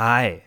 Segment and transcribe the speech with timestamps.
[0.00, 0.40] Hi.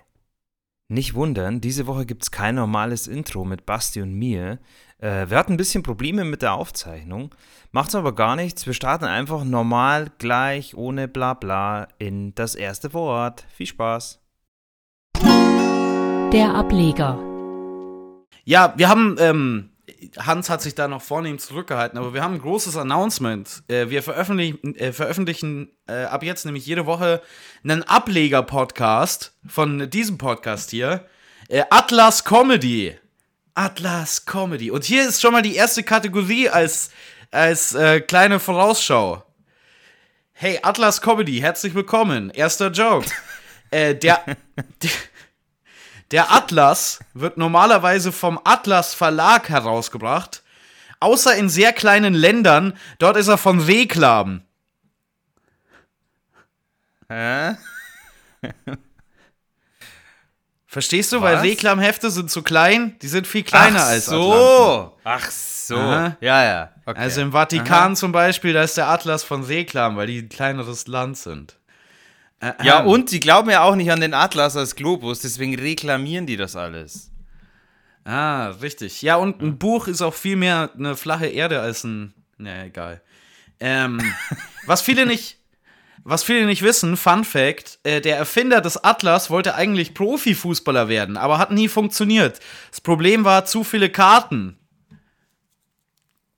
[0.87, 4.57] Nicht wundern, diese Woche gibt es kein normales Intro mit Basti und mir.
[4.98, 7.35] Äh, wir hatten ein bisschen Probleme mit der Aufzeichnung,
[7.71, 8.66] macht's aber gar nichts.
[8.66, 13.46] Wir starten einfach normal, gleich, ohne Blabla in das erste Wort.
[13.54, 14.20] Viel Spaß.
[15.21, 17.20] Der Ableger.
[18.46, 19.70] Ja, wir haben, ähm,
[20.18, 23.63] Hans hat sich da noch vornehm zurückgehalten, aber wir haben ein großes Announcement.
[23.68, 27.21] Äh, wir veröffentlichen, äh, veröffentlichen äh, ab jetzt nämlich jede Woche
[27.64, 31.05] einen Ableger-Podcast von diesem Podcast hier.
[31.50, 32.97] Äh, Atlas Comedy.
[33.55, 34.71] Atlas Comedy.
[34.71, 36.91] Und hier ist schon mal die erste Kategorie als,
[37.31, 39.23] als äh, kleine Vorausschau.
[40.31, 42.29] Hey, Atlas Comedy, herzlich willkommen.
[42.29, 43.07] Erster Joke.
[43.69, 44.23] äh, der,
[44.81, 44.91] der,
[46.13, 50.44] der Atlas wird normalerweise vom Atlas Verlag herausgebracht.
[50.99, 52.77] Außer in sehr kleinen Ländern.
[52.99, 54.44] Dort ist er von Reklam.
[57.09, 57.55] Hä?
[60.67, 61.22] Verstehst du?
[61.22, 61.44] Weil Was?
[61.44, 62.98] Reklamhefte sind zu klein.
[63.02, 64.33] Die sind viel kleiner Ach als Atlanten.
[64.33, 64.98] so.
[65.03, 65.77] Ach so.
[65.77, 66.17] Aha.
[66.22, 66.70] Ja, ja.
[66.86, 67.00] Okay.
[67.00, 70.88] Also im Vatikan zum Beispiel, da ist der Atlas von Reklam, weil die ein kleineres
[70.88, 71.58] Land sind.
[72.44, 75.55] Äh, Ja, ähm, und die glauben ja auch nicht an den Atlas als Globus, deswegen
[75.55, 77.11] reklamieren die das alles.
[78.05, 79.02] Ah, richtig.
[79.02, 82.14] Ja, und ein Buch ist auch viel mehr eine flache Erde als ein.
[82.38, 83.02] Na, egal.
[83.61, 84.02] Ähm,
[84.66, 85.38] was viele nicht.
[86.05, 91.16] Was viele nicht wissen, Fun Fact: äh, Der Erfinder des Atlas wollte eigentlich Profifußballer werden,
[91.16, 92.41] aber hat nie funktioniert.
[92.71, 94.58] Das Problem war zu viele Karten.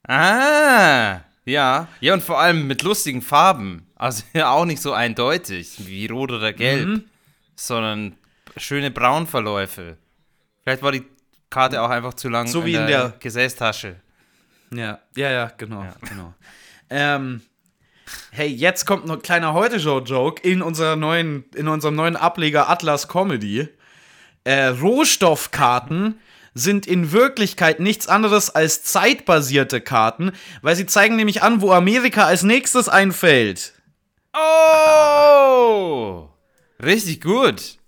[0.07, 1.87] Ah, ja.
[2.01, 3.87] Ja, und vor allem mit lustigen Farben.
[3.95, 7.03] Also ja, auch nicht so eindeutig wie rot oder gelb, Mhm.
[7.55, 8.15] sondern
[8.57, 9.97] schöne Braunverläufe.
[10.63, 11.03] Vielleicht war die
[11.49, 13.95] Karte auch einfach zu lang So wie in der- Gesäßtasche.
[14.73, 16.33] Ja, ja, ja, genau, genau.
[16.89, 17.41] Ähm,
[18.31, 23.07] hey, jetzt kommt noch ein kleiner Heute-Show-Joke in, unserer neuen, in unserem neuen Ableger Atlas
[23.07, 23.69] Comedy.
[24.43, 26.19] Äh, Rohstoffkarten
[26.55, 32.25] sind in Wirklichkeit nichts anderes als zeitbasierte Karten, weil sie zeigen nämlich an, wo Amerika
[32.25, 33.73] als nächstes einfällt.
[34.33, 36.29] Oh!
[36.81, 37.53] Richtig gut.
[37.61, 37.79] Richtig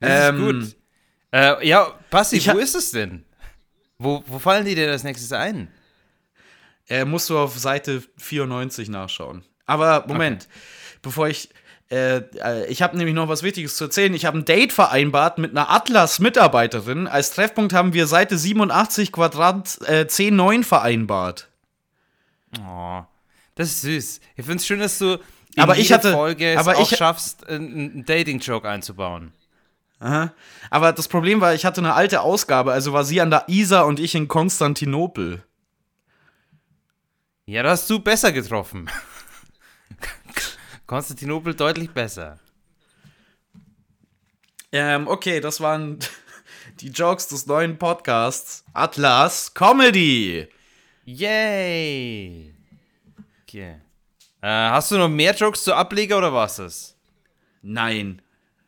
[0.00, 0.76] Ähm, gut.
[1.32, 3.24] Äh, ja, Basti, wo ist es denn?
[3.98, 5.68] Wo, wo fallen die dir als nächstes ein?
[6.88, 9.44] Äh, musst du auf Seite 94 nachschauen.
[9.66, 10.48] Aber Moment,
[11.02, 11.48] bevor ich.
[11.94, 14.12] Äh, äh, ich habe nämlich noch was Wichtiges zu erzählen.
[14.14, 17.06] Ich habe ein Date vereinbart mit einer Atlas-Mitarbeiterin.
[17.06, 21.48] Als Treffpunkt haben wir Seite 87 Quadrant äh, 109 vereinbart.
[22.66, 23.02] Oh,
[23.54, 24.20] das ist süß.
[24.36, 25.18] Ich finde es schön, dass du
[25.54, 29.32] in Aber ich hatte- Folge es aber auch ich- schaffst, einen, einen Dating-Joke einzubauen.
[30.00, 30.32] Aha.
[30.70, 33.86] Aber das Problem war, ich hatte eine alte Ausgabe, also war sie an der Isar
[33.86, 35.42] und ich in Konstantinopel.
[37.46, 38.90] Ja, da hast du besser getroffen.
[40.94, 42.38] Konstantinopel deutlich besser.
[44.70, 45.98] Ähm, okay, das waren
[46.80, 50.46] die Jokes des neuen Podcasts Atlas Comedy.
[51.04, 52.54] Yay!
[53.42, 53.80] Okay.
[54.40, 56.96] Äh, hast du noch mehr Jokes zu Ableger oder war's das?
[57.60, 58.22] Nein.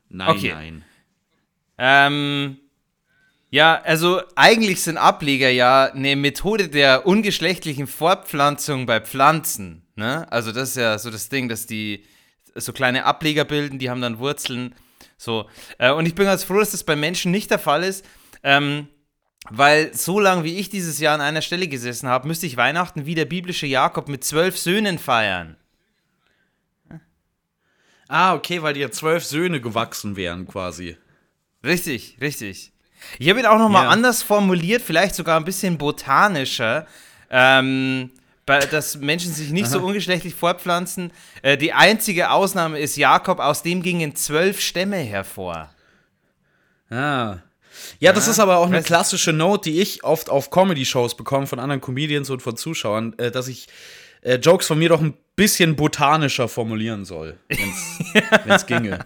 [0.08, 0.52] Nein, Okay.
[0.52, 0.84] nein.
[1.78, 2.56] Ähm,
[3.50, 9.86] ja, also eigentlich sind Ableger ja eine Methode der ungeschlechtlichen Fortpflanzung bei Pflanzen.
[9.94, 10.26] Ne?
[10.32, 12.04] Also das ist ja so das Ding, dass die
[12.56, 14.74] so kleine Ableger bilden, die haben dann Wurzeln.
[15.16, 15.48] So.
[15.78, 18.04] Äh, und ich bin ganz froh, dass das bei Menschen nicht der Fall ist.
[18.42, 18.88] Ähm,
[19.48, 23.06] weil so lange wie ich dieses Jahr an einer Stelle gesessen habe, müsste ich Weihnachten
[23.06, 25.56] wie der biblische Jakob mit zwölf Söhnen feiern.
[28.08, 30.96] Ah, okay, weil dir zwölf Söhne gewachsen wären, quasi.
[31.64, 32.72] Richtig, richtig.
[33.18, 33.88] Ich habe ihn auch noch mal Ja.
[33.90, 36.86] anders formuliert, vielleicht sogar ein bisschen botanischer,
[37.30, 38.10] ähm,
[38.46, 41.12] dass Menschen sich nicht so ungeschlechtlich fortpflanzen.
[41.42, 45.70] Äh, die einzige Ausnahme ist Jakob, aus dem gingen zwölf Stämme hervor.
[46.88, 47.38] Ah.
[47.98, 51.58] Ja, das ist aber auch eine klassische Note, die ich oft auf Comedy-Shows bekomme von
[51.58, 53.66] anderen Comedians und von Zuschauern, äh, dass ich
[54.22, 59.00] äh, Jokes von mir doch ein bisschen botanischer formulieren soll, wenn es ginge.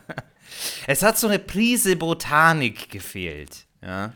[0.87, 3.67] Es hat so eine Prise Botanik gefehlt.
[3.83, 4.13] Ja.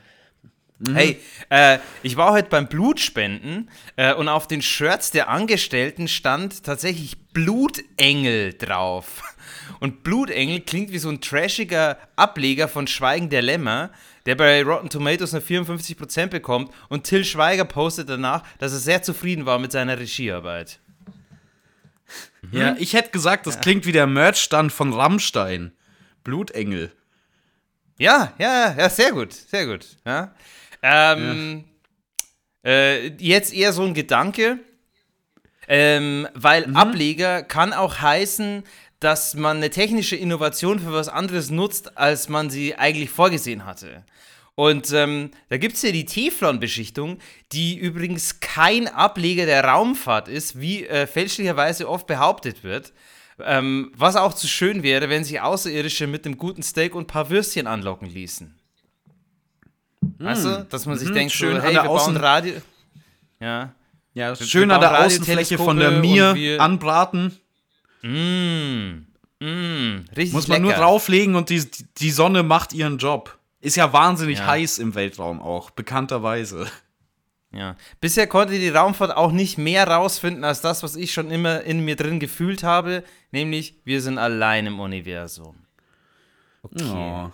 [0.93, 6.65] Hey, äh, ich war heute beim Blutspenden äh, und auf den Shirts der Angestellten stand
[6.65, 9.23] tatsächlich Blutengel drauf.
[9.81, 13.91] Und Blutengel klingt wie so ein trashiger Ableger von Schweigen der Lämmer,
[14.27, 16.73] der bei Rotten Tomatoes eine 54% bekommt.
[16.89, 20.81] Und Till Schweiger postet danach, dass er sehr zufrieden war mit seiner Regiearbeit.
[22.51, 25.73] Ja, ich hätte gesagt, das klingt wie der Merch-Stand von Rammstein.
[26.25, 26.93] Blutengel.
[27.99, 29.87] Ja, ja, ja, sehr gut, sehr gut.
[30.05, 30.35] Ja.
[30.85, 31.65] Ähm,
[32.65, 34.59] Äh, jetzt eher so ein Gedanke,
[35.69, 38.65] ähm, weil Ableger kann auch heißen,
[39.01, 44.05] dass man eine technische Innovation für was anderes nutzt, als man sie eigentlich vorgesehen hatte.
[44.55, 47.19] Und ähm, da gibt es ja die Teflon-Beschichtung,
[47.53, 52.95] die übrigens kein Ableger der Raumfahrt ist, wie äh, fälschlicherweise oft behauptet wird.
[53.41, 57.09] Ähm, was auch zu schön wäre, wenn sich Außerirdische mit einem guten Steak und ein
[57.09, 58.55] paar Würstchen anlocken ließen.
[60.19, 60.25] Mm.
[60.25, 62.55] Weißt du, dass man sich mm, denkt, schön so, hey, wir Außen bauen Radio.
[63.41, 63.75] Ja.
[64.15, 67.37] Ja, schön an der Außenfläche von der Mir anbraten.
[68.03, 69.07] Mm.
[69.41, 70.77] Mm, richtig Muss man lecker.
[70.77, 71.69] nur drauflegen und die,
[71.99, 73.37] die Sonne macht ihren Job.
[73.61, 74.47] Ist ja wahnsinnig ja.
[74.47, 76.67] heiß im Weltraum auch, bekannterweise.
[77.53, 77.77] Ja.
[78.01, 81.85] Bisher konnte die Raumfahrt auch nicht mehr rausfinden als das, was ich schon immer in
[81.85, 85.57] mir drin gefühlt habe, nämlich wir sind allein im Universum.
[86.63, 86.85] Okay.
[86.85, 87.33] Oh.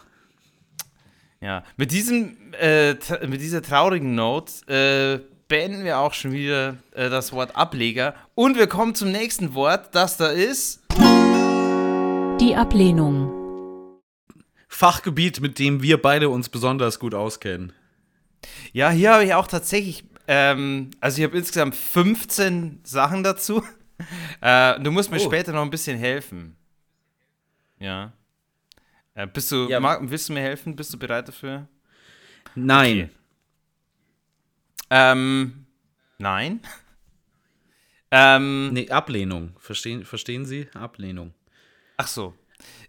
[1.42, 2.94] Ja, mit diesem, äh,
[3.26, 8.58] mit dieser traurigen Note äh, beenden wir auch schon wieder äh, das Wort Ableger und
[8.58, 10.80] wir kommen zum nächsten Wort, das da ist
[12.40, 13.32] die Ablehnung.
[14.68, 17.72] Fachgebiet, mit dem wir beide uns besonders gut auskennen.
[18.72, 23.62] Ja, hier habe ich auch tatsächlich, ähm, also ich habe insgesamt 15 Sachen dazu.
[24.40, 25.24] Äh, du musst mir oh.
[25.26, 26.56] später noch ein bisschen helfen.
[27.78, 28.14] Ja.
[29.20, 29.80] Äh, bist du, ja.
[29.80, 30.74] Marc, willst du mir helfen?
[30.74, 31.66] Bist du bereit dafür?
[32.54, 33.02] Nein.
[33.02, 33.10] Okay.
[34.90, 35.66] Ähm,
[36.18, 36.60] nein.
[38.10, 39.52] ähm, nee, Ablehnung.
[39.58, 40.68] Verstehen, verstehen Sie?
[40.74, 41.34] Ablehnung.
[41.96, 42.34] Ach so.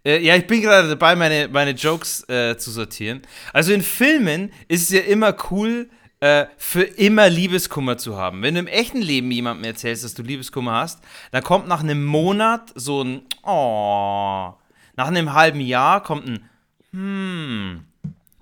[0.05, 3.21] Äh, ja, ich bin gerade dabei, meine, meine Jokes äh, zu sortieren.
[3.53, 5.89] Also in Filmen ist es ja immer cool,
[6.21, 8.41] äh, für immer Liebeskummer zu haben.
[8.41, 12.05] Wenn du im echten Leben jemandem erzählst, dass du Liebeskummer hast, dann kommt nach einem
[12.05, 14.53] Monat so ein Oh.
[15.01, 16.47] Nach einem halben Jahr kommt ein
[16.91, 17.85] Hm.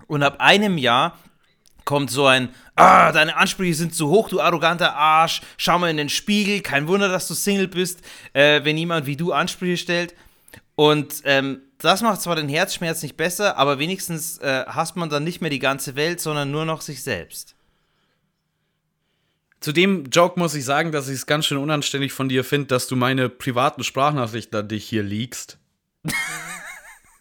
[0.08, 1.18] Und ab einem Jahr
[1.86, 5.40] kommt so ein Ah, deine Ansprüche sind zu hoch, du arroganter Arsch.
[5.56, 6.60] Schau mal in den Spiegel.
[6.60, 8.02] Kein Wunder, dass du Single bist,
[8.34, 10.14] äh, wenn jemand wie du Ansprüche stellt.
[10.74, 15.24] Und ähm, das macht zwar den Herzschmerz nicht besser, aber wenigstens äh, hasst man dann
[15.24, 17.56] nicht mehr die ganze Welt, sondern nur noch sich selbst.
[19.60, 22.66] Zu dem Joke muss ich sagen, dass ich es ganz schön unanständig von dir finde,
[22.66, 25.56] dass du meine privaten Sprachnachrichten an dich hier liegst.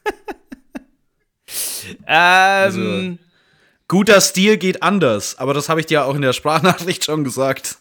[2.06, 3.18] ähm, also,
[3.88, 7.78] guter Stil geht anders, aber das habe ich dir auch in der Sprachnachricht schon gesagt.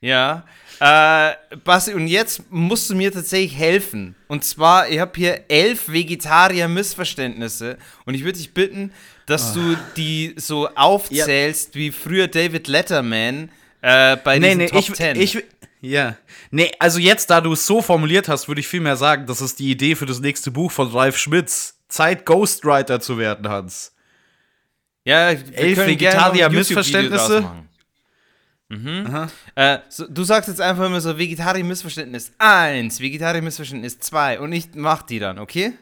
[0.00, 0.44] ja,
[0.82, 4.16] äh, Basti, und jetzt musst du mir tatsächlich helfen.
[4.26, 7.78] Und zwar, ich habe hier elf Vegetarier-Missverständnisse.
[8.04, 8.90] Und ich würde dich bitten,
[9.26, 9.60] dass oh.
[9.60, 11.80] du die so aufzählst, ja.
[11.80, 13.50] wie früher David Letterman
[13.80, 15.20] äh, bei nee, diesen nee, Top ich, 10.
[15.20, 15.44] Ich,
[15.82, 16.16] ja.
[16.50, 19.58] Nee, also jetzt, da du es so formuliert hast, würde ich vielmehr sagen, das ist
[19.58, 21.78] die Idee für das nächste Buch von Ralf Schmitz.
[21.88, 23.94] Zeit, Ghostwriter zu werden, Hans.
[25.04, 27.44] Ja, elf Vegetarier-Missverständnisse.
[28.68, 29.28] Mhm.
[29.54, 35.02] Äh, so, du sagst jetzt einfach immer so Vegetarier-Missverständnis 1, Vegetarier-Missverständnis 2 und ich mach
[35.02, 35.74] die dann, okay?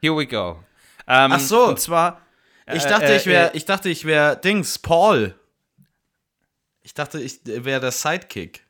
[0.00, 0.58] Here we go.
[1.06, 1.68] Ähm, Ach so.
[1.68, 2.22] Und zwar.
[2.64, 5.34] Äh, ich dachte, äh, ich wäre, äh, ich dachte, ich wäre Dings, Paul.
[6.82, 8.61] Ich dachte, ich wäre der Sidekick.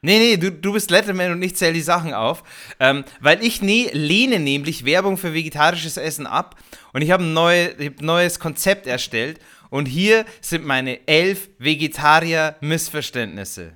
[0.00, 2.44] Nee, nee, du, du bist Letterman und ich zähle die Sachen auf.
[2.78, 6.54] Ähm, weil ich ne, lehne nämlich Werbung für vegetarisches Essen ab
[6.92, 9.40] und ich habe ein neue, hab neues Konzept erstellt
[9.70, 13.72] und hier sind meine elf Vegetarier-Missverständnisse.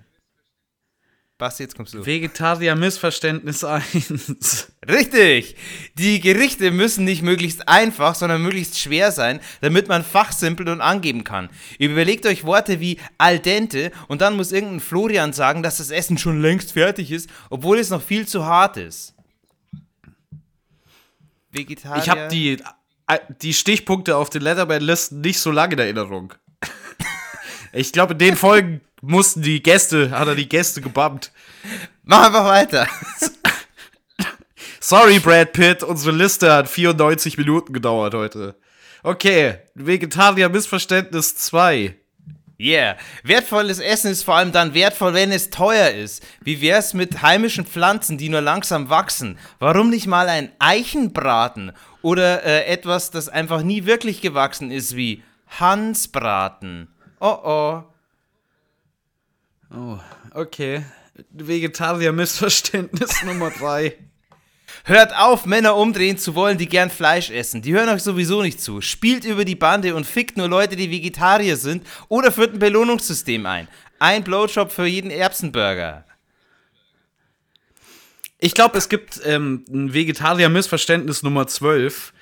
[1.42, 2.06] Basti, jetzt kommst du.
[2.06, 4.72] Vegetarier-Missverständnis 1.
[4.88, 5.56] Richtig!
[5.98, 11.24] Die Gerichte müssen nicht möglichst einfach, sondern möglichst schwer sein, damit man fachsimpeln und angeben
[11.24, 11.50] kann.
[11.80, 16.16] Überlegt euch Worte wie al dente und dann muss irgendein Florian sagen, dass das Essen
[16.16, 19.16] schon längst fertig ist, obwohl es noch viel zu hart ist.
[21.50, 22.02] Vegetarier.
[22.04, 22.62] Ich habe die
[23.42, 26.34] die Stichpunkte auf den Letterman-Listen nicht so lange in Erinnerung.
[27.72, 31.32] ich glaube, in den Folgen mussten die Gäste, hat er die Gäste gebammt.
[32.04, 32.86] Mach einfach weiter.
[34.80, 38.56] Sorry, Brad Pitt, unsere Liste hat 94 Minuten gedauert heute.
[39.02, 41.96] Okay, Vegetarier-Missverständnis 2.
[42.58, 42.96] Yeah.
[43.24, 46.24] Wertvolles Essen ist vor allem dann wertvoll, wenn es teuer ist.
[46.42, 49.36] Wie wär's mit heimischen Pflanzen, die nur langsam wachsen?
[49.58, 55.24] Warum nicht mal ein Eichenbraten oder äh, etwas, das einfach nie wirklich gewachsen ist, wie
[55.58, 56.91] Hansbraten.
[57.24, 57.84] Oh oh.
[59.72, 59.98] Oh,
[60.34, 60.84] okay.
[61.30, 63.96] Vegetarier-Missverständnis Nummer drei.
[64.84, 67.62] Hört auf, Männer umdrehen zu wollen, die gern Fleisch essen.
[67.62, 68.80] Die hören euch sowieso nicht zu.
[68.80, 73.46] Spielt über die Bande und fickt nur Leute, die Vegetarier sind oder führt ein Belohnungssystem
[73.46, 73.68] ein.
[74.00, 76.04] Ein Blowjob für jeden Erbsenburger.
[78.38, 82.12] Ich glaube, es gibt ähm, ein Vegetarier-Missverständnis Nummer 12.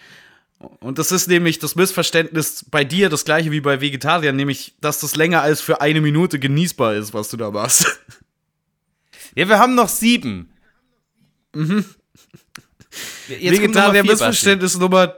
[0.61, 5.01] Und das ist nämlich das Missverständnis bei dir das gleiche wie bei Vegetariern, nämlich, dass
[5.01, 7.87] das länger als für eine Minute genießbar ist, was du da machst.
[9.37, 10.53] Ja, wir haben noch sieben.
[11.55, 11.85] Mhm.
[13.29, 14.27] Jetzt Vegetarier vier, Basti.
[14.27, 15.15] Missverständnis Nummer,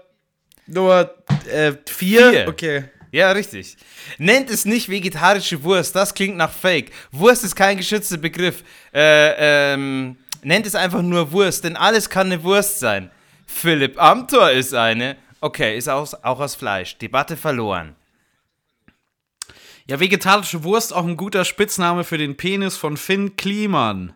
[0.66, 1.10] Nummer
[1.50, 2.30] äh, vier.
[2.30, 2.46] Vier.
[2.46, 2.84] Okay.
[3.10, 3.76] Ja, richtig.
[4.18, 6.90] Nennt es nicht vegetarische Wurst, das klingt nach Fake.
[7.10, 8.64] Wurst ist kein geschützter Begriff.
[8.92, 13.10] Äh, ähm, nennt es einfach nur Wurst, denn alles kann eine Wurst sein.
[13.46, 15.16] Philipp Amthor ist eine.
[15.42, 16.98] Okay, ist aus, auch aus Fleisch.
[16.98, 17.96] Debatte verloren.
[19.88, 24.14] Ja, vegetarische Wurst auch ein guter Spitzname für den Penis von Finn Kliman.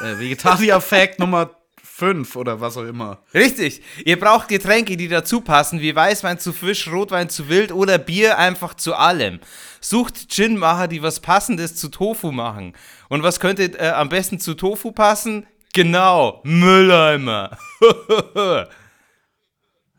[0.00, 1.50] äh, Vegetarier-Fact Nummer
[1.82, 3.22] 5 oder was auch immer.
[3.34, 3.82] Richtig.
[4.06, 8.38] Ihr braucht Getränke, die dazu passen, wie Weißwein zu Fisch, Rotwein zu Wild oder Bier
[8.38, 9.38] einfach zu allem.
[9.82, 12.72] Sucht Gin-Macher, die was Passendes zu Tofu machen.
[13.10, 15.46] Und was könnte äh, am besten zu Tofu passen?
[15.74, 17.58] Genau, Mülleimer.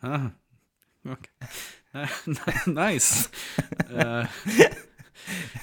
[2.65, 3.29] nice.
[3.89, 4.27] äh, haben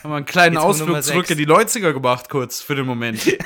[0.02, 3.20] wir einen kleinen Jetzt Ausflug zurück in die 90er gemacht, kurz für den Moment.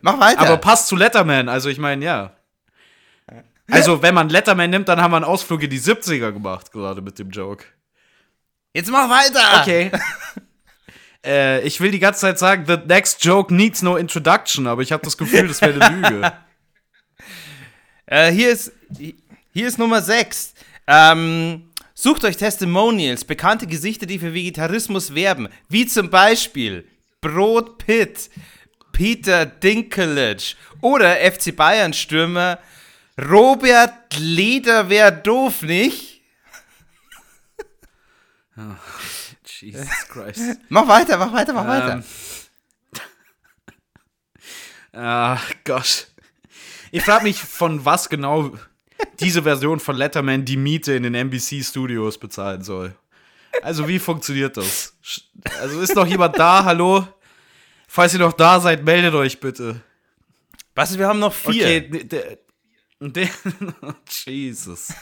[0.00, 0.40] Mach weiter.
[0.40, 2.36] Aber passt zu Letterman, also ich meine, ja.
[3.70, 7.02] Also, wenn man Letterman nimmt, dann haben wir einen Ausflug in die 70er gemacht, gerade
[7.02, 7.64] mit dem Joke.
[8.72, 9.60] Jetzt mach weiter.
[9.60, 9.92] Okay.
[11.24, 14.92] äh, ich will die ganze Zeit sagen, the next joke needs no introduction, aber ich
[14.92, 16.32] habe das Gefühl, das wäre eine Lüge.
[18.06, 20.54] Äh, hier, ist, hier ist Nummer 6.
[20.86, 25.48] Ähm, sucht euch Testimonials, bekannte Gesichter, die für Vegetarismus werben.
[25.68, 26.86] Wie zum Beispiel
[27.20, 28.30] Brot Pitt,
[28.92, 32.58] Peter Dinklage oder FC Bayern Stürmer
[33.18, 36.22] Robert Leder doof, nicht?
[39.44, 40.58] Jesus Christ.
[40.68, 41.92] Mach weiter, mach weiter, mach weiter.
[41.94, 42.04] Ähm.
[44.92, 46.08] Ach Gott.
[46.90, 48.52] Ich frage mich, von was genau
[49.20, 52.94] diese Version von Letterman die Miete in den NBC Studios bezahlen soll.
[53.62, 54.94] Also, wie funktioniert das?
[55.60, 56.64] Also, ist noch jemand da?
[56.64, 57.06] Hallo?
[57.88, 59.80] Falls ihr noch da seid, meldet euch bitte.
[60.74, 61.64] Was, wir haben noch vier.
[61.64, 62.38] Okay, ne- der,
[63.00, 63.28] der,
[64.24, 64.94] Jesus.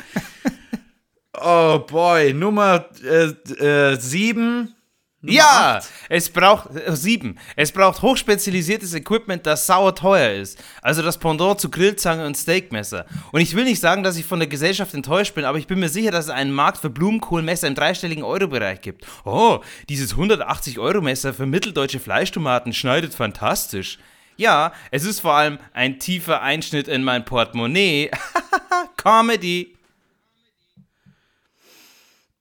[1.40, 3.26] Oh boy, Nummer äh,
[3.62, 4.74] äh, sieben.
[5.20, 5.88] Nummer Ja, acht.
[6.08, 7.38] es braucht äh, sieben.
[7.56, 10.62] Es braucht hochspezialisiertes Equipment, das sauer teuer ist.
[10.80, 13.04] Also das Pendant zu Grillzange und Steakmesser.
[13.32, 15.80] Und ich will nicht sagen, dass ich von der Gesellschaft enttäuscht bin, aber ich bin
[15.80, 19.06] mir sicher, dass es einen Markt für Blumenkohlmesser im dreistelligen Euro-Bereich gibt.
[19.24, 19.58] Oh,
[19.88, 23.98] dieses 180-Euro-Messer für mitteldeutsche Fleischtomaten schneidet fantastisch.
[24.36, 28.12] Ja, es ist vor allem ein tiefer Einschnitt in mein Portemonnaie.
[28.96, 29.74] Comedy.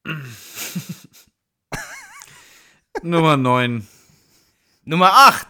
[3.03, 3.87] Nummer neun.
[4.85, 5.47] Nummer 8.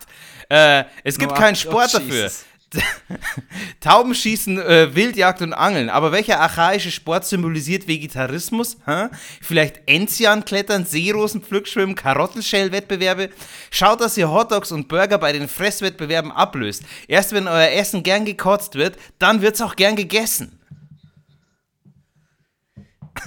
[0.49, 1.65] Äh, es gibt Nummer keinen acht.
[1.65, 2.23] Oh, Sport dafür.
[2.23, 2.45] Jesus.
[3.79, 5.89] Tauben schießen, äh, Wildjagd und Angeln.
[5.89, 8.77] Aber welcher archaische Sport symbolisiert Vegetarismus?
[8.85, 9.07] Hä?
[9.41, 13.29] Vielleicht Enzianklettern, Seerosen pflückschwimmen, Karottenschellwettbewerbe?
[13.71, 16.83] Schaut, dass ihr Hotdogs und Burger bei den Fresswettbewerben ablöst.
[17.07, 20.59] Erst wenn euer Essen gern gekotzt wird, dann wird's auch gern gegessen.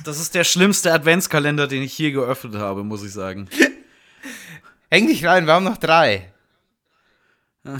[0.04, 3.48] Das ist der schlimmste Adventskalender, den ich hier geöffnet habe, muss ich sagen.
[4.90, 6.32] Häng dich rein, wir haben noch drei.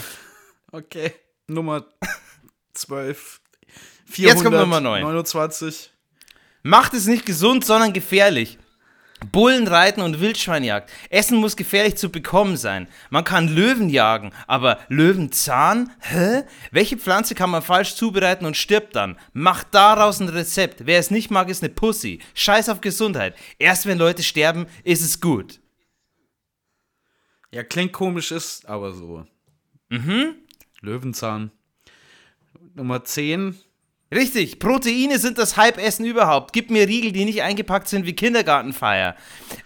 [0.72, 1.12] Okay.
[1.48, 1.84] Nummer
[2.74, 3.40] 12.
[4.14, 5.02] Jetzt kommt Nummer neun.
[5.02, 5.90] 29.
[6.62, 8.56] Macht es nicht gesund, sondern gefährlich.
[9.32, 10.90] Bullenreiten und Wildschweinjagd.
[11.10, 12.86] Essen muss gefährlich zu bekommen sein.
[13.10, 15.92] Man kann Löwen jagen, aber Löwenzahn?
[15.98, 16.44] Hä?
[16.70, 19.18] Welche Pflanze kann man falsch zubereiten und stirbt dann?
[19.32, 20.86] Macht daraus ein Rezept.
[20.86, 22.20] Wer es nicht mag, ist eine Pussy.
[22.34, 23.34] Scheiß auf Gesundheit.
[23.58, 25.60] Erst wenn Leute sterben, ist es gut.
[27.52, 29.26] Ja, klingt komisch, ist aber so.
[29.88, 30.36] Mhm.
[30.80, 31.50] Löwenzahn.
[32.74, 33.58] Nummer 10.
[34.12, 36.52] Richtig, Proteine sind das Hype-Essen überhaupt.
[36.52, 39.16] Gib mir Riegel, die nicht eingepackt sind wie Kindergartenfeier.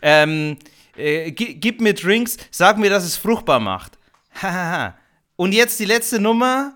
[0.02, 0.58] Ähm,
[0.96, 3.98] äh, gi- gib mir Drinks, sag mir, dass es fruchtbar macht.
[4.34, 4.98] Hahaha.
[5.36, 6.74] Und jetzt die letzte Nummer.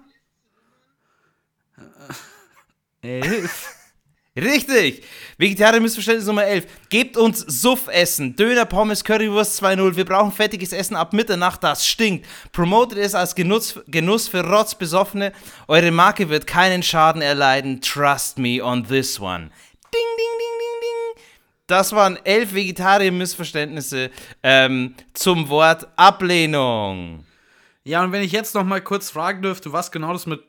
[3.03, 3.75] 11.
[4.39, 5.03] Richtig.
[5.37, 6.67] Vegetarier Missverständnis Nummer 11.
[6.91, 8.37] Gebt uns Suffessen.
[8.37, 9.97] Döner, Pommes, Currywurst 2.0.
[9.97, 12.27] Wir brauchen fettiges Essen ab Mitternacht, das stinkt.
[12.53, 15.33] Promotet es als Genuss, Genuss für Rotzbesoffene.
[15.67, 17.81] Eure Marke wird keinen Schaden erleiden.
[17.81, 19.51] Trust me on this one.
[19.93, 20.81] Ding, ding, ding, ding,
[21.17, 21.25] ding.
[21.67, 24.11] Das waren elf Vegetarier-Missverständnisse
[24.43, 27.25] ähm, zum Wort Ablehnung.
[27.85, 30.43] Ja, und wenn ich jetzt noch mal kurz fragen dürfte, was genau das mit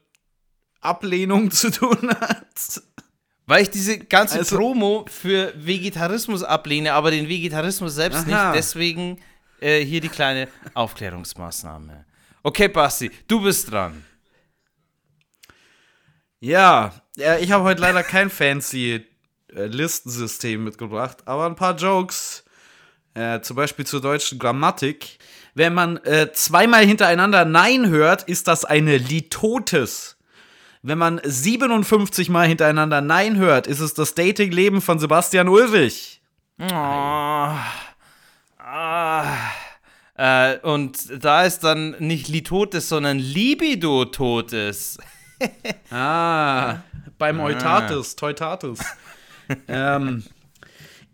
[0.82, 2.82] Ablehnung zu tun hat.
[3.50, 8.52] Weil ich diese ganze Also- Promo für Vegetarismus ablehne, aber den Vegetarismus selbst Aha.
[8.52, 8.58] nicht.
[8.60, 9.20] Deswegen
[9.60, 12.06] äh, hier die kleine Aufklärungsmaßnahme.
[12.44, 14.06] Okay, Basti, du bist dran.
[16.40, 16.94] Ja,
[17.42, 19.04] ich habe heute leider kein fancy
[19.54, 22.44] äh, Listensystem mitgebracht, aber ein paar Jokes,
[23.16, 25.18] äh, zum Beispiel zur deutschen Grammatik.
[25.56, 30.18] Wenn man äh, zweimal hintereinander Nein hört, ist das eine Litotes.
[30.82, 36.22] Wenn man 57 Mal hintereinander Nein hört, ist es das Dating-Leben von Sebastian Ulrich.
[36.60, 36.66] Oh.
[38.58, 39.24] Ah.
[40.16, 44.98] Äh, und da ist dann nicht Litotes, sondern Libido totes.
[45.90, 46.80] Ah,
[47.18, 48.80] beim Eutatis, Teutatis.
[49.70, 50.24] ähm,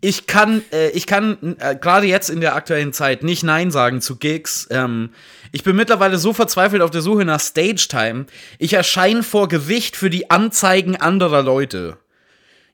[0.00, 4.00] ich kann, äh, ich kann äh, gerade jetzt in der aktuellen Zeit nicht Nein sagen
[4.00, 4.68] zu Gigs.
[4.70, 5.10] Ähm,
[5.52, 8.26] ich bin mittlerweile so verzweifelt auf der Suche nach Stage Time.
[8.58, 11.98] Ich erscheine vor Gericht für die Anzeigen anderer Leute.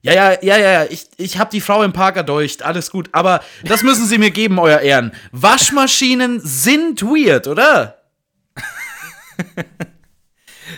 [0.02, 3.08] Ja, ja, ja, ja, ich, ich hab die Frau im Park erdolcht, alles gut.
[3.12, 5.12] Aber das müssen Sie mir geben, euer Ehren.
[5.30, 8.02] Waschmaschinen sind weird, oder?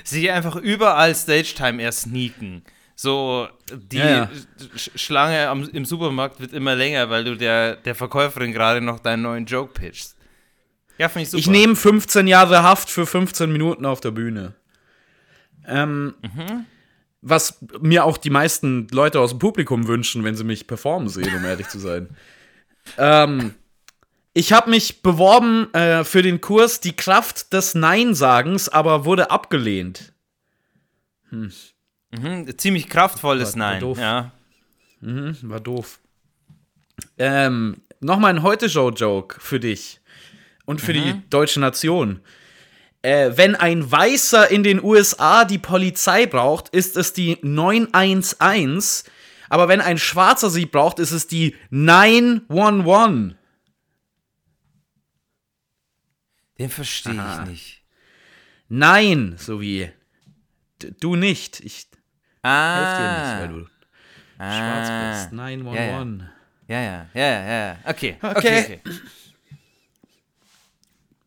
[0.05, 2.65] Sie einfach überall Stage-Time erst sneaken.
[2.97, 4.31] So, die Ja, ja.
[4.77, 9.01] Sch Schlange am, im Supermarkt wird immer länger, weil du der, der Verkäuferin gerade noch
[9.01, 10.17] deinen neuen Joke pitchst.
[10.99, 11.41] Ja, finde ich super.
[11.41, 14.55] Ich nehme 15 Jahre Haft für 15 Minuten auf der Bühne.
[15.67, 16.15] Ähm,
[17.21, 21.35] Was mir auch die meisten Leute aus dem Publikum wünschen, wenn sie mich performen sehen,
[21.37, 22.09] um ehrlich zu sein.
[22.99, 23.55] Ähm,
[24.35, 30.13] ich habe mich beworben äh, für den Kurs Die Kraft des Nein-Sagens, aber wurde abgelehnt.
[32.19, 33.81] Mhm, ziemlich kraftvolles War- war Nein.
[33.81, 33.99] doof.
[33.99, 34.33] Ja.
[35.01, 36.01] Mhm, war doof.
[37.19, 40.01] Ähm, Nochmal ein Heute-Show-Joke für dich
[40.67, 42.21] und für die deutsche Nation.
[43.01, 49.05] Äh, wenn ein Weißer in den USA die Polizei braucht, ist es die 911.
[49.49, 53.37] Aber wenn ein Schwarzer sie braucht, ist es die 911.
[56.59, 57.83] Den verstehe ich nicht.
[58.69, 59.91] Nein, so wie
[61.01, 61.61] du nicht.
[61.61, 61.87] Ich
[62.45, 62.77] Ah.
[62.77, 63.67] helfe dir nicht, weil du
[64.37, 65.11] schwarz ah.
[65.11, 65.33] bist.
[65.33, 66.29] 911.
[66.69, 67.77] Ja, ja, ja, ja, ja.
[67.85, 68.17] Okay.
[68.23, 68.37] Okay.
[68.37, 68.61] Okay.
[68.65, 68.81] okay.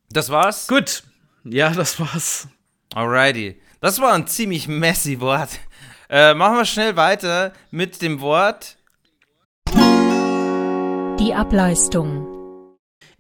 [0.09, 0.67] Das war's?
[0.67, 1.03] Gut.
[1.43, 2.47] Ja, das war's.
[2.95, 3.61] Alrighty.
[3.81, 5.49] Das war ein ziemlich messy Wort.
[6.09, 8.77] Äh, machen wir schnell weiter mit dem Wort.
[11.19, 12.36] Die Ableistung.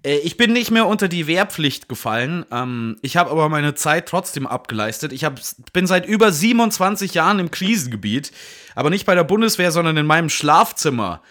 [0.07, 2.45] Äh, Ich bin nicht mehr unter die Wehrpflicht gefallen.
[2.51, 5.11] Ähm, ich habe aber meine Zeit trotzdem abgeleistet.
[5.11, 5.39] Ich hab,
[5.73, 8.31] bin seit über 27 Jahren im Krisengebiet,
[8.75, 11.21] aber nicht bei der Bundeswehr, sondern in meinem Schlafzimmer.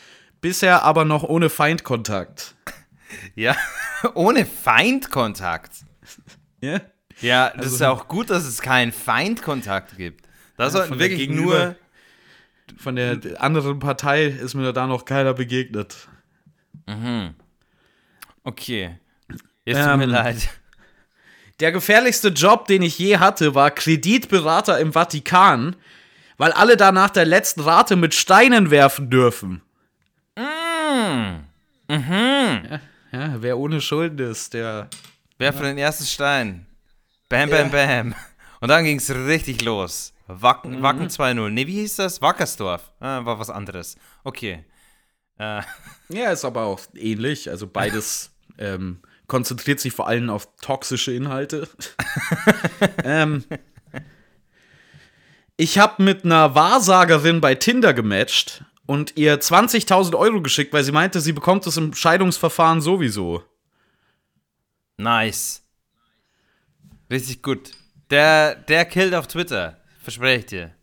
[0.41, 2.55] Bisher aber noch ohne Feindkontakt.
[3.37, 3.57] Ja,
[4.15, 5.73] ohne Feindkontakt.
[6.61, 6.81] Ja?
[7.21, 10.27] Ja, das ist ja auch gut, dass es keinen Feindkontakt gibt.
[10.57, 11.77] Da sollten der wirklich nur.
[12.77, 16.09] Von der anderen Partei ist mir da noch keiner begegnet.
[18.47, 18.99] Okay.
[19.65, 20.49] Jetzt tut mir Ähm, leid.
[21.59, 25.75] Der gefährlichste Job, den ich je hatte, war Kreditberater im Vatikan,
[26.37, 29.63] weil alle da nach der letzten Rate mit Steinen werfen dürfen.
[31.89, 32.81] Ja,
[33.13, 34.89] ja, wer ohne Schulden ist, der.
[35.39, 36.67] Wer für den ersten Stein?
[37.29, 38.15] Bam, bam, bam.
[38.61, 40.13] Und dann ging es richtig los.
[40.29, 41.51] Wacken, Wacken 2-0.
[41.51, 42.21] Nee, wie hieß das?
[42.23, 42.91] Wackersdorf.
[43.01, 43.97] Ah, war was anderes.
[44.25, 44.65] Okay.
[45.39, 45.63] Äh,
[46.09, 47.49] Ja, ist aber auch ähnlich.
[47.51, 51.69] Also beides ähm, konzentriert sich vor allem auf toxische Inhalte.
[53.05, 53.45] ähm,
[55.57, 60.93] ich habe mit einer Wahrsagerin bei Tinder gematcht und ihr 20.000 Euro geschickt, weil sie
[60.93, 63.43] meinte, sie bekommt es im Scheidungsverfahren sowieso.
[64.97, 65.63] nice.
[67.11, 67.71] Richtig gut.
[68.11, 69.81] Der, der killt auf Twitter.
[70.03, 70.75] Verspreche ich dir.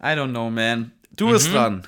[0.00, 0.92] I don't know, man.
[1.12, 1.86] Du bist dran.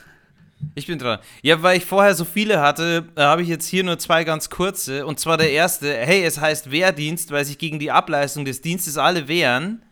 [0.75, 1.19] Ich bin dran.
[1.43, 4.51] Ja, weil ich vorher so viele hatte, äh, habe ich jetzt hier nur zwei ganz
[4.51, 5.07] kurze.
[5.07, 8.97] Und zwar der erste, hey, es heißt Wehrdienst, weil sich gegen die Ableistung des Dienstes
[8.99, 9.83] alle wehren.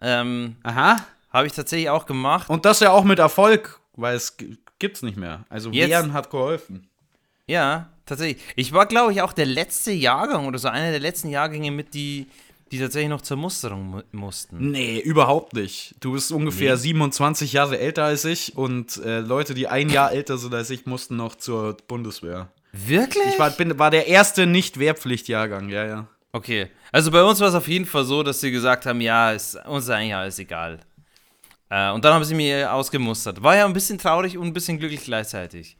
[0.00, 1.04] Ähm, Aha.
[1.30, 2.48] habe ich tatsächlich auch gemacht.
[2.50, 5.44] Und das ja auch mit Erfolg, weil es g- gibt's nicht mehr.
[5.48, 6.88] Also Jetzt- Wehren hat geholfen.
[7.46, 8.42] Ja, tatsächlich.
[8.56, 11.94] Ich war, glaube ich, auch der letzte Jahrgang oder so einer der letzten Jahrgänge mit,
[11.94, 12.26] die,
[12.72, 14.70] die tatsächlich noch zur Musterung mu mussten.
[14.70, 15.94] Nee, überhaupt nicht.
[16.00, 16.80] Du bist ungefähr Nee.
[16.80, 20.86] 27 Jahre älter als ich und äh, Leute, die ein Jahr älter sind als ich,
[20.86, 22.48] mussten noch zur Bundeswehr.
[22.72, 23.24] Wirklich?
[23.28, 26.06] Ich war, bin, war der erste Nicht-Wehrpflichtjahrgang, ja, ja.
[26.32, 26.68] Okay.
[26.90, 29.54] Also bei uns war es auf jeden Fall so, dass sie gesagt haben, ja, ist,
[29.66, 30.80] uns ist eigentlich alles egal.
[31.68, 33.42] Äh, und dann haben sie mir ausgemustert.
[33.42, 35.76] War ja ein bisschen traurig und ein bisschen glücklich gleichzeitig.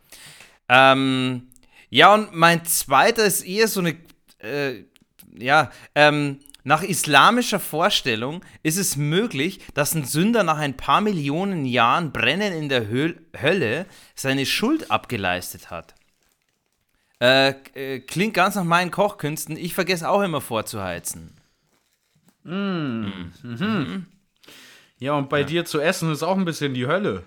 [0.68, 1.48] Ähm,
[1.88, 3.96] ja, und mein zweiter ist eher so eine,
[4.38, 4.84] äh,
[5.38, 11.64] ja, ähm, nach islamischer Vorstellung ist es möglich, dass ein Sünder nach ein paar Millionen
[11.64, 15.94] Jahren Brennen in der Höl Hölle seine Schuld abgeleistet hat.
[17.20, 19.56] Äh, äh, klingt ganz nach meinen Kochkünsten.
[19.56, 21.36] Ich vergesse auch immer vorzuheizen.
[24.98, 27.24] Ja, und bei dir zu essen ist auch ein bisschen die Hölle.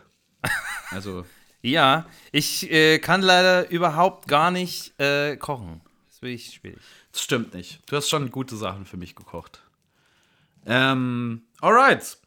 [0.91, 1.25] Also,
[1.65, 5.81] Ja, ich äh, kann leider überhaupt gar nicht äh, kochen.
[6.25, 6.79] Ist bin ich schwierig.
[7.11, 7.81] Das stimmt nicht.
[7.85, 9.61] Du hast schon gute Sachen für mich gekocht.
[10.65, 12.17] Ähm, alright.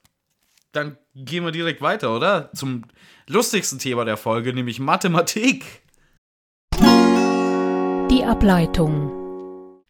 [0.71, 2.53] Dann gehen wir direkt weiter, oder?
[2.53, 2.85] Zum
[3.27, 5.83] lustigsten Thema der Folge, nämlich Mathematik.
[6.81, 9.83] Die Ableitung.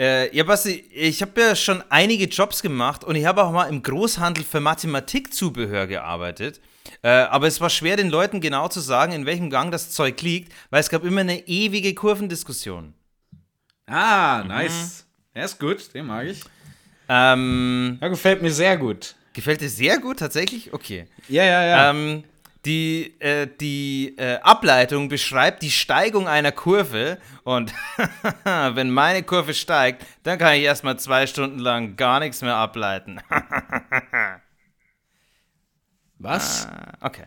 [0.00, 3.66] Äh, ja, Basti, ich habe ja schon einige Jobs gemacht und ich habe auch mal
[3.66, 6.60] im Großhandel für Mathematikzubehör gearbeitet.
[7.02, 10.20] Äh, aber es war schwer, den Leuten genau zu sagen, in welchem Gang das Zeug
[10.22, 12.94] liegt, weil es gab immer eine ewige Kurvendiskussion.
[13.86, 15.06] Ah, nice.
[15.34, 16.42] Er ist gut, den mag ich.
[17.08, 19.14] Ähm, Ja, gefällt mir sehr gut.
[19.34, 20.72] gefällt dir sehr gut, tatsächlich?
[20.72, 21.06] Okay.
[21.28, 21.90] Ja, ja, ja.
[21.90, 22.24] Ähm,
[22.64, 27.74] die äh, die äh, Ableitung beschreibt die Steigung einer Kurve und
[28.44, 33.20] wenn meine Kurve steigt, dann kann ich erstmal zwei Stunden lang gar nichts mehr ableiten.
[36.18, 36.66] Was?
[37.02, 37.26] okay.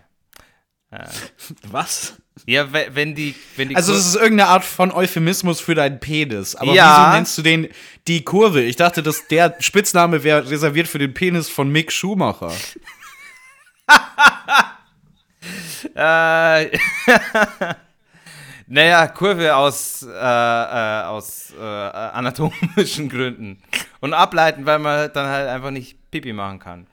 [1.71, 2.15] Was?
[2.45, 5.99] Ja, we- wenn die, wenn die Also, das ist irgendeine Art von Euphemismus für deinen
[5.99, 6.55] Penis.
[6.55, 7.07] Aber Ja.
[7.07, 7.67] wieso nennst du den
[8.07, 8.61] die Kurve?
[8.61, 12.51] Ich dachte, dass der Spitzname wäre reserviert für den Penis von Mick Schumacher.
[15.95, 16.69] Äh,
[18.67, 23.61] naja, Kurve aus, äh, äh, aus äh, anatomischen Gründen.
[23.99, 26.87] Und ableiten, weil man dann halt einfach nicht Pipi machen kann.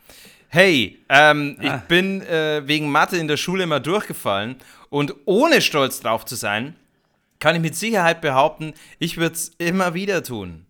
[0.55, 4.55] Hey, ähm, ich bin äh, wegen Mathe in der Schule immer durchgefallen
[4.89, 6.77] und ohne stolz drauf zu sein,
[7.41, 10.65] kann ich mit Sicherheit behaupten, ich würde es immer wieder tun.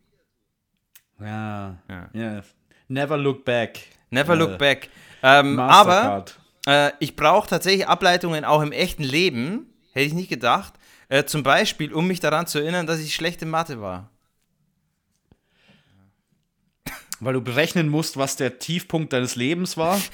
[1.21, 1.77] Ja.
[1.91, 2.09] Ja.
[2.15, 2.41] ja.
[2.89, 3.79] Never look back.
[4.09, 4.89] Never Äh, look back.
[5.23, 6.25] Ähm, aber.
[6.67, 9.67] Äh, ich brauche tatsächlich Ableitungen auch im echten Leben.
[9.93, 10.73] Hätte ich nicht gedacht.
[11.11, 14.09] Äh, zum Beispiel, um mich daran zu erinnern, dass ich schlecht in Mathe war.
[17.21, 20.01] Weil du berechnen musst, was der Tiefpunkt deines Lebens war.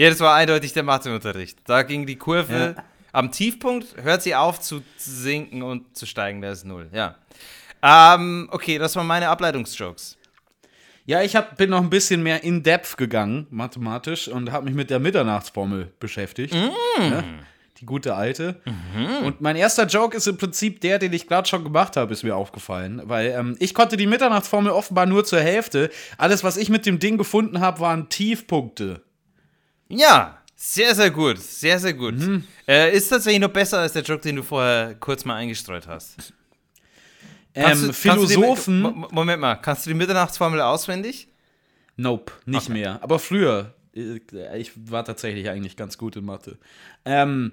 [0.00, 1.58] Ja, das war eindeutig der Matheunterricht.
[1.64, 2.84] Da ging die Kurve Ja.
[3.10, 6.88] am Tiefpunkt, hört sie auf zu sinken und zu steigen, da ist null.
[6.92, 7.16] Ja.
[7.82, 10.16] Ähm, okay, das waren meine Ableitungsjokes.
[11.04, 14.74] Ja, ich hab, bin noch ein bisschen mehr in depth gegangen, mathematisch, und habe mich
[14.74, 16.54] mit der Mitternachtsformel beschäftigt.
[16.54, 17.24] Ja,
[17.80, 18.60] die gute alte.
[19.24, 22.22] Und mein erster Joke ist im Prinzip der, den ich gerade schon gemacht habe, ist
[22.24, 23.02] mir aufgefallen.
[23.04, 25.90] Weil ähm, ich konnte die Mitternachtsformel offenbar nur zur Hälfte.
[26.16, 29.02] Alles, was ich mit dem Ding gefunden habe, waren Tiefpunkte.
[29.88, 31.38] Ja, sehr, sehr gut.
[31.38, 32.16] Sehr, sehr gut.
[32.18, 32.44] Mhm.
[32.66, 36.32] Äh, ist tatsächlich noch besser als der Joke, den du vorher kurz mal eingestreut hast.
[37.54, 38.82] Ähm, du- die- Philosophen.
[38.82, 41.28] Mo- Moment mal, kannst du die Mitternachtsformel auswendig?
[41.96, 42.72] Nope, nicht Okay.
[42.72, 42.98] mehr.
[43.02, 43.74] Aber früher.
[43.96, 44.20] äh,
[44.58, 46.58] Ich war tatsächlich eigentlich ganz gut in Mathe.
[47.04, 47.52] Ähm,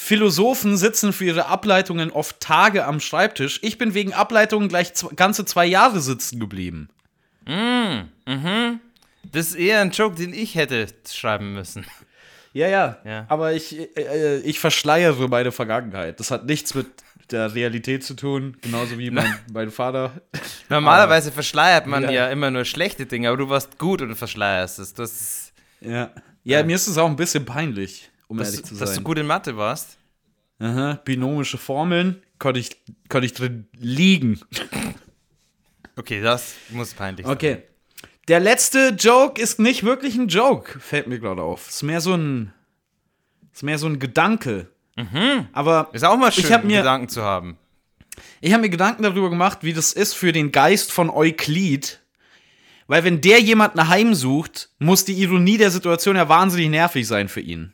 [0.00, 3.58] Philosophen sitzen für ihre Ableitungen oft Tage am Schreibtisch.
[3.62, 6.88] Ich bin wegen Ableitungen gleich ganze zwei Jahre sitzen geblieben.
[9.32, 11.84] Das ist eher ein Joke, den ich hätte schreiben müssen.
[12.52, 12.98] Ja, ja.
[13.04, 13.26] Ja.
[13.28, 16.20] Aber ich, äh, ich verschleiere meine Vergangenheit.
[16.20, 16.86] Das hat nichts mit
[17.32, 18.56] der Realität zu tun.
[18.62, 20.12] Genauso wie mein, mein Vater.
[20.68, 22.10] Normalerweise verschleiert man Ja.
[22.10, 22.28] ja.
[22.28, 24.94] immer nur schlechte Dinge, aber du warst gut und verschleierst es.
[24.94, 26.12] Das ist, Ja.
[26.44, 29.04] Ja, mir ist es auch ein bisschen peinlich, um dass, ehrlich zu dass du sein.
[29.04, 29.98] gut in Mathe warst.
[30.60, 32.70] Aha, binomische Formeln konnte ich,
[33.08, 34.40] konnte ich drin liegen.
[35.96, 37.34] Okay, das muss peinlich sein.
[37.34, 37.62] Okay.
[38.28, 41.68] Der letzte Joke ist nicht wirklich ein Joke, fällt mir gerade auf.
[41.68, 42.52] Ist mehr so ein.
[43.52, 44.68] Ist mehr so ein Gedanke.
[45.52, 47.56] Aber Ist auch mal schön, Ich mir- Gedanken zu haben.
[48.40, 52.00] ich habe mir Gedanken darüber gemacht, wie das ist für den Geist von Euklid.
[52.88, 57.40] Weil wenn der jemanden heimsucht, muss die Ironie der Situation ja wahnsinnig nervig sein für
[57.40, 57.72] ihn.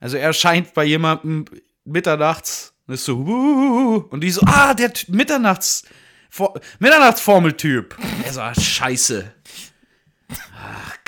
[0.00, 1.44] Also er erscheint bei jemandem
[1.84, 5.84] mitternachts und ist so, "Wuhu", und die so, ah, der Mitternachts,
[6.30, 7.96] For- Mitternachtsformeltyp.
[8.24, 9.32] Er so, ah, scheiße.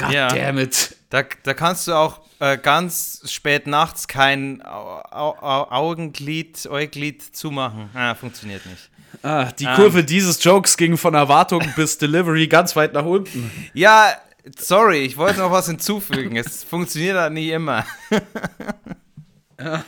[0.01, 0.29] Ach, Ja.
[0.29, 0.96] goddammit.
[1.11, 7.22] Da, da kannst du auch äh, ganz spät nachts kein Au Au Au Augenglied, Äuglid
[7.35, 7.90] zumachen.
[7.94, 8.90] Ah, funktioniert nicht.
[9.24, 9.74] Ah, die Ähm.
[9.74, 13.51] Kurve dieses Jokes ging von Erwartung bis Delivery ganz weit nach unten.
[13.74, 14.12] Ja,
[14.58, 16.37] sorry, ich wollte noch was hinzufügen.
[16.37, 17.84] Es funktioniert halt nicht immer.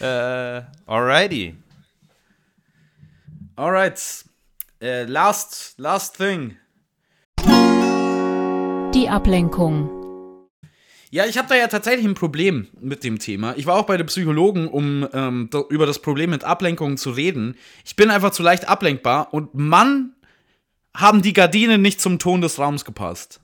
[0.00, 1.54] äh, alrighty.
[3.56, 4.24] Alright.
[4.80, 6.56] Äh, last, last thing.
[8.94, 9.90] Die Ablenkung.
[11.10, 13.54] Ja, ich habe da ja tatsächlich ein Problem mit dem Thema.
[13.56, 17.10] Ich war auch bei dem Psychologen, um ähm, da, über das Problem mit Ablenkungen zu
[17.10, 17.56] reden.
[17.84, 20.12] Ich bin einfach zu leicht ablenkbar und Mann,
[20.94, 23.40] haben die Gardinen nicht zum Ton des Raums gepasst.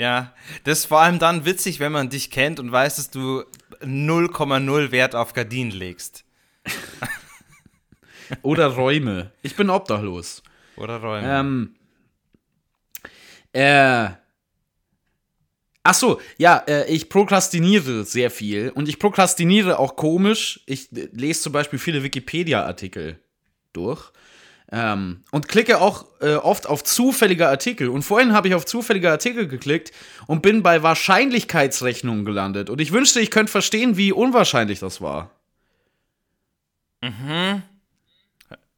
[0.00, 3.44] Ja, das ist vor allem dann witzig, wenn man dich kennt und weiß, dass du
[3.82, 6.24] 0,0 Wert auf Gardinen legst.
[8.42, 9.32] Oder Räume.
[9.42, 10.42] Ich bin obdachlos.
[10.76, 11.28] Oder Räume.
[11.28, 11.74] Ähm,
[13.52, 14.10] äh,
[15.82, 20.60] Ach so, ja, äh, ich prokrastiniere sehr viel und ich prokrastiniere auch komisch.
[20.66, 23.18] Ich äh, lese zum Beispiel viele Wikipedia-Artikel
[23.72, 24.12] durch
[24.72, 27.88] ähm, und klicke auch äh, oft auf zufällige Artikel.
[27.88, 29.92] Und vorhin habe ich auf zufällige Artikel geklickt
[30.26, 32.70] und bin bei Wahrscheinlichkeitsrechnungen gelandet.
[32.70, 35.30] Und ich wünschte, ich könnte verstehen, wie unwahrscheinlich das war.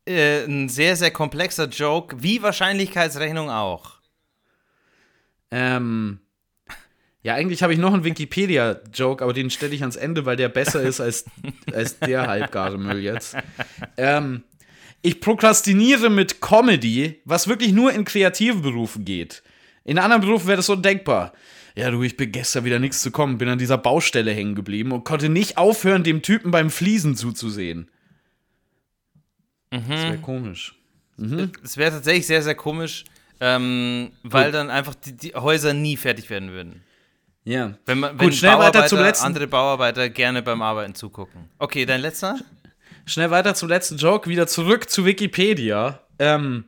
[0.06, 3.98] Äh, ein sehr, sehr komplexer Joke, wie Wahrscheinlichkeitsrechnung auch.
[5.50, 6.20] Ähm,
[7.22, 10.48] ja, eigentlich habe ich noch einen Wikipedia-Joke, aber den stelle ich ans Ende, weil der
[10.48, 11.24] besser ist als,
[11.72, 13.36] als der halbgare Müll jetzt.
[13.98, 14.42] Ähm,
[15.02, 19.42] ich prokrastiniere mit Comedy, was wirklich nur in kreativen Berufen geht.
[19.84, 21.32] In anderen Berufen wäre das undenkbar.
[21.74, 24.92] Ja, du, ich bin gestern wieder nichts zu kommen, bin an dieser Baustelle hängen geblieben
[24.92, 27.90] und konnte nicht aufhören, dem Typen beim Fliesen zuzusehen.
[29.70, 30.74] Das wäre komisch.
[31.62, 33.04] Es wäre tatsächlich sehr, sehr komisch,
[33.40, 36.82] ähm, weil dann einfach die, die Häuser nie fertig werden würden.
[37.44, 37.74] Ja.
[37.86, 39.26] Wenn, man, wenn Gut, schnell weiter zum letzten.
[39.26, 41.48] andere Bauarbeiter gerne beim Arbeiten zugucken.
[41.58, 42.38] Okay, dein letzter?
[43.04, 46.00] Schnell weiter zum letzten Joke, wieder zurück zu Wikipedia.
[46.18, 46.64] Ähm,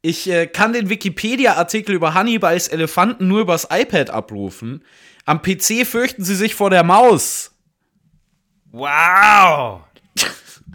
[0.00, 4.84] ich äh, kann den Wikipedia-Artikel über Hannibals Elefanten nur übers iPad abrufen.
[5.24, 7.52] Am PC fürchten sie sich vor der Maus.
[8.72, 9.82] Wow!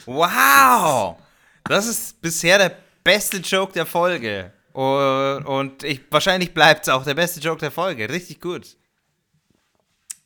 [0.06, 1.18] Wow!
[1.66, 4.54] Das ist bisher der beste Joke der Folge.
[4.72, 8.10] Und, und ich, wahrscheinlich bleibt es auch der beste Joke der Folge.
[8.10, 8.78] Richtig gut.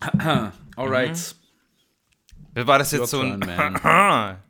[0.76, 1.36] Alright.
[2.54, 3.42] War das jetzt so ein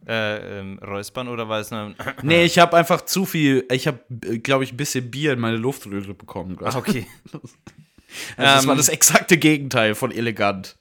[0.08, 4.00] äh, ähm, Räuspern oder war es ein Nee, ich habe einfach zu viel, ich habe,
[4.42, 6.58] glaube ich, ein bisschen Bier in meine Luftröhre bekommen.
[6.64, 7.06] Ah, okay.
[8.36, 10.76] Also das Ähm, war das exakte Gegenteil von elegant.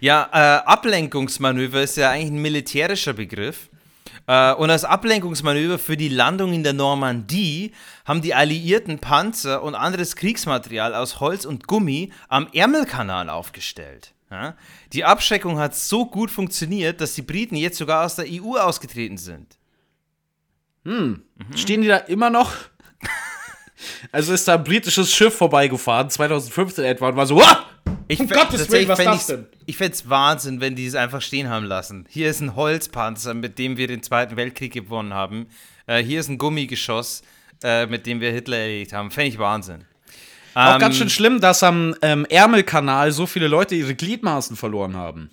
[0.00, 3.68] Ja, äh, Ablenkungsmanöver ist ja eigentlich ein militärischer Begriff.
[4.26, 7.72] Äh, und als Ablenkungsmanöver für die Landung in der Normandie
[8.06, 14.14] haben die Alliierten Panzer und anderes Kriegsmaterial aus Holz und Gummi am Ärmelkanal aufgestellt.
[14.34, 14.56] Ja?
[14.92, 19.16] Die Abschreckung hat so gut funktioniert, dass die Briten jetzt sogar aus der EU ausgetreten
[19.16, 19.56] sind.
[21.54, 22.52] Stehen die da immer noch?
[24.12, 27.66] Also ist da ein britisches Schiff vorbeigefahren, 2015 etwa, und war so, "Wah!
[28.06, 29.46] Ich Um Gottes Willen, was das denn?
[29.66, 32.06] Ich fände es Wahnsinn, wenn die es einfach stehen haben lassen.
[32.08, 35.46] Hier ist ein Holzpanzer, mit dem wir den Zweiten Weltkrieg gewonnen haben.
[35.86, 37.22] Äh, hier ist ein Gummigeschoss,
[37.62, 39.10] äh, mit dem wir Hitler erledigt haben.
[39.10, 39.84] Fände ich Wahnsinn.
[40.54, 44.96] Auch Ähm, ganz schön schlimm, dass am ähm, Ärmelkanal so viele Leute ihre Gliedmaßen verloren
[44.96, 45.30] haben.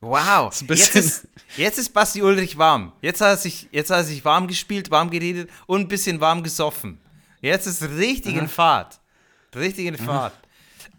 [0.00, 0.60] Wow.
[0.60, 2.92] ein bisschen- Jetzt, ist, jetzt ist Basti Ulrich warm.
[3.00, 6.20] Jetzt hat, er sich, jetzt hat er sich warm gespielt, warm geredet und ein bisschen
[6.20, 7.00] warm gesoffen.
[7.40, 9.00] Jetzt ist richtig in Fahrt.
[9.54, 10.34] Richtig in Fahrt.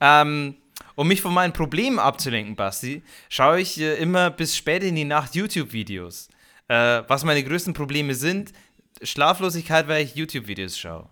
[0.01, 0.55] Ähm,
[0.95, 5.03] um mich von meinen Problemen abzulenken, Basti, schaue ich äh, immer bis spät in die
[5.03, 6.29] Nacht YouTube-Videos.
[6.67, 8.51] Äh, was meine größten Probleme sind,
[9.01, 11.09] Schlaflosigkeit, weil ich YouTube-Videos schaue.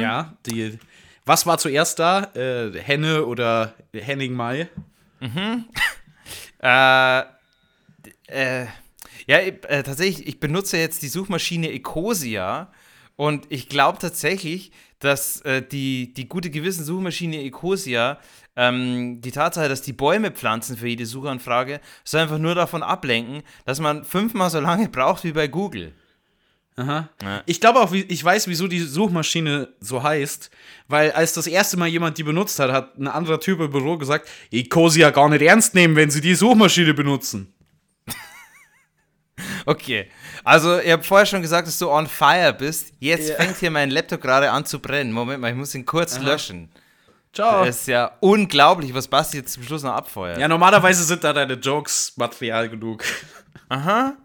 [0.00, 0.78] Ja, die.
[1.24, 2.32] Was war zuerst da?
[2.34, 4.68] Äh, Henne oder Henning Mai?
[6.60, 7.20] Äh,
[8.26, 8.66] äh,
[9.28, 12.72] ja, äh, tatsächlich, ich benutze jetzt die Suchmaschine Ecosia
[13.14, 18.18] und ich glaube tatsächlich, dass äh, die, die gute Gewissen Suchmaschine Ecosia
[18.56, 23.42] ähm, die Tatsache, dass die Bäume pflanzen für jede Suchanfrage, soll einfach nur davon ablenken,
[23.64, 25.92] dass man fünfmal so lange braucht wie bei Google.
[26.78, 27.08] Aha.
[27.20, 27.42] Ja.
[27.46, 30.50] Ich glaube auch, ich weiß, wieso die Suchmaschine so heißt,
[30.86, 33.98] weil als das erste Mal jemand die benutzt hat, hat ein anderer Typ im Büro
[33.98, 37.52] gesagt, Ecosia gar nicht ernst nehmen, wenn sie die Suchmaschine benutzen.
[39.66, 40.10] Okay,
[40.42, 42.92] also ihr habt vorher schon gesagt, dass du on fire bist.
[42.98, 45.12] Jetzt fängt hier mein Laptop gerade an zu brennen.
[45.12, 46.70] Moment mal, ich muss ihn kurz löschen.
[47.32, 47.64] Ciao.
[47.64, 50.38] Das ist ja unglaublich, was Basti jetzt zum Schluss noch abfeuert.
[50.38, 53.04] Ja, normalerweise sind da deine Jokes Material genug.
[53.68, 54.16] Aha.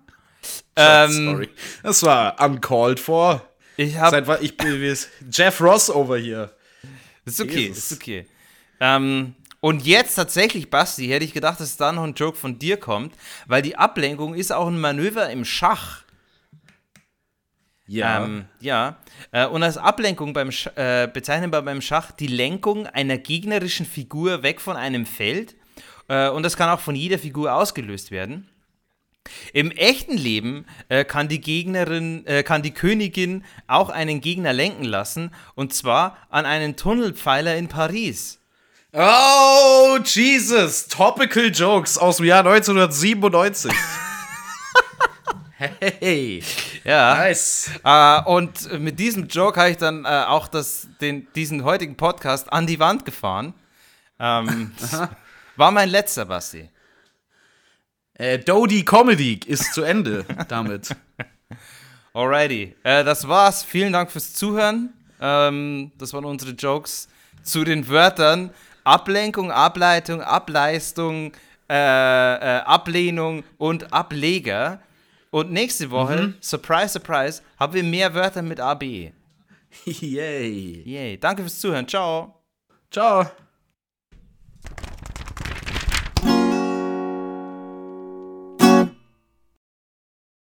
[0.76, 1.50] Ähm, Sorry.
[1.84, 3.48] Das war uncalled for.
[3.78, 4.12] Ich hab.
[4.12, 4.98] Seit wann ich bin
[5.32, 6.52] Jeff Ross over hier.
[7.26, 7.92] Ist okay, Jesus.
[7.92, 8.26] ist okay.
[8.80, 12.78] Ähm, und jetzt tatsächlich, Basti, hätte ich gedacht, dass da noch ein Joke von dir
[12.78, 13.16] kommt,
[13.48, 16.04] weil die Ablenkung ist auch ein Manöver im Schach.
[17.88, 18.24] Ja.
[18.24, 18.98] Ähm, ja.
[19.32, 23.86] Äh, und als Ablenkung beim Sch äh, bezeichnen wir beim Schach die Lenkung einer gegnerischen
[23.86, 25.56] Figur weg von einem Feld.
[26.08, 28.50] Äh, und das kann auch von jeder Figur ausgelöst werden.
[29.54, 34.84] Im echten Leben äh, kann die Gegnerin, äh, kann die Königin auch einen Gegner lenken
[34.84, 38.40] lassen, und zwar an einen Tunnelpfeiler in Paris.
[38.92, 40.88] Oh, Jesus.
[40.88, 43.72] Topical Jokes aus dem Jahr 1997.
[46.00, 46.44] hey.
[46.84, 47.16] Ja.
[47.16, 47.72] Nice.
[47.84, 52.52] Äh, und mit diesem Joke habe ich dann äh, auch das, den, diesen heutigen Podcast
[52.54, 53.56] an die Wand gefahren.
[54.20, 54.72] Ähm,
[55.56, 56.70] war mein letzter, Basti.
[58.16, 60.96] Äh, Dodie Comedy ist zu Ende damit.
[62.14, 62.76] Alrighty.
[62.84, 63.64] Äh, das war's.
[63.64, 64.94] Vielen Dank fürs Zuhören.
[65.20, 67.08] Ähm, das waren unsere Jokes
[67.44, 68.52] zu den Wörtern
[68.84, 71.32] Ablenkung, Ableitung, Ableistung,
[71.70, 74.80] äh, äh, Ablehnung und Ableger.
[75.32, 76.36] Und nächste Woche, Mhm.
[76.42, 78.84] surprise, surprise, haben wir mehr Wörter mit AB.
[79.86, 80.84] Yay.
[80.86, 81.18] Yay.
[81.18, 81.88] Danke fürs Zuhören.
[81.88, 82.44] Ciao.
[82.92, 83.26] Ciao.